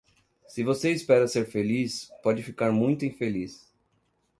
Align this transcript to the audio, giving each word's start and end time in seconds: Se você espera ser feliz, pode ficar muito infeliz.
Se 0.47 0.63
você 0.63 0.89
espera 0.89 1.27
ser 1.27 1.45
feliz, 1.45 2.09
pode 2.23 2.41
ficar 2.41 2.71
muito 2.71 3.05
infeliz. 3.05 3.71